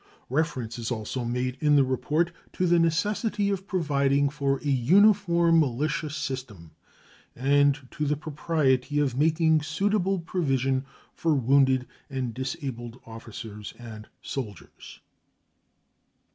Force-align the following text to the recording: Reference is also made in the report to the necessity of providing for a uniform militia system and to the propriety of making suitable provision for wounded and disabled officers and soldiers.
Reference 0.31 0.79
is 0.79 0.89
also 0.89 1.23
made 1.23 1.59
in 1.61 1.75
the 1.75 1.83
report 1.83 2.31
to 2.53 2.65
the 2.65 2.79
necessity 2.79 3.51
of 3.51 3.67
providing 3.67 4.29
for 4.29 4.57
a 4.63 4.67
uniform 4.67 5.59
militia 5.59 6.09
system 6.09 6.71
and 7.35 7.87
to 7.91 8.07
the 8.07 8.17
propriety 8.17 8.97
of 8.97 9.15
making 9.15 9.61
suitable 9.61 10.17
provision 10.17 10.85
for 11.13 11.35
wounded 11.35 11.85
and 12.09 12.33
disabled 12.33 12.99
officers 13.05 13.75
and 13.77 14.07
soldiers. 14.23 15.01